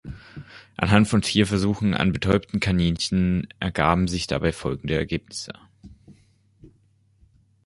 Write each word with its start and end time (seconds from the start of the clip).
Anhand 0.77 1.07
von 1.07 1.21
Tierversuchen 1.21 1.93
an 1.93 2.11
betäubten 2.11 2.59
Kaninchen 2.59 3.47
ergaben 3.59 4.07
sich 4.07 4.25
dabei 4.25 4.51
folgende 4.51 4.95
Ergebnisse. 4.95 5.53